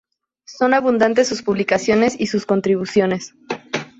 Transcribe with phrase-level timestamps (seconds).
[0.47, 3.35] Son abundantes sus publicaciones y sus contribuciones.